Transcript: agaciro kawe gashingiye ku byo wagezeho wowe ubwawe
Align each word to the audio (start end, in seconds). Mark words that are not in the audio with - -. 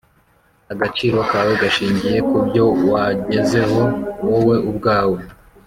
agaciro 0.71 1.19
kawe 1.31 1.53
gashingiye 1.61 2.19
ku 2.29 2.37
byo 2.47 2.65
wagezeho 2.91 3.81
wowe 4.27 4.55
ubwawe 4.69 5.19